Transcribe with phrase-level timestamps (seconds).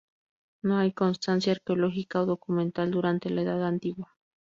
[0.63, 4.17] No hay constancia arqueológica o documental durante la Edad Antigua.